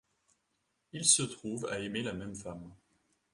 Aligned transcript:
Ils 0.93 1.05
se 1.05 1.21
trouvent 1.21 1.67
à 1.67 1.77
aimer 1.77 2.01
la 2.01 2.13
même 2.13 2.33
femme. 2.33 2.73